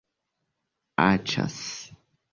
[1.05, 1.61] Aĉas.